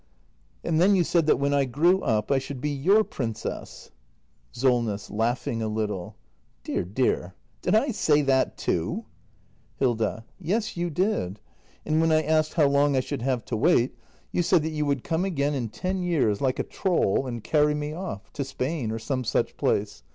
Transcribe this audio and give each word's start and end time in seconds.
And 0.63 0.81
then 0.81 0.95
you 0.95 1.03
said 1.03 1.27
that 1.27 1.35
when 1.37 1.53
I 1.53 1.65
grew 1.65 2.01
up 2.01 2.31
I 2.31 2.39
should 2.39 2.59
be 2.59 2.71
your 2.71 3.03
princess. 3.03 3.91
SOLNESS. 4.51 5.11
[Laughing 5.11 5.61
a 5.61 5.67
little.] 5.67 6.15
Dear, 6.63 6.83
dear— 6.83 7.35
did 7.61 7.75
I 7.75 7.89
say 7.91 8.23
that 8.23 8.57
too? 8.57 9.05
Hilda. 9.77 10.25
Yes, 10.39 10.75
you 10.75 10.89
did. 10.89 11.39
And 11.85 12.01
when 12.01 12.11
I 12.11 12.23
asked 12.23 12.55
how 12.55 12.65
long 12.65 12.95
I 12.95 12.99
should 13.01 13.21
have 13.21 13.45
to 13.45 13.55
wait, 13.55 13.95
you 14.31 14.41
said 14.41 14.63
that 14.63 14.69
you 14.69 14.87
would 14.87 15.03
come 15.03 15.23
again 15.23 15.53
in 15.53 15.69
ten 15.69 16.01
years— 16.01 16.41
like 16.41 16.57
a 16.57 16.63
troll— 16.63 17.27
and 17.27 17.43
carry 17.43 17.75
me 17.75 17.93
off— 17.93 18.33
to 18.33 18.43
Spain 18.43 18.89
or 18.91 18.97
some 18.97 19.23
such 19.23 19.55
place. 19.55 20.01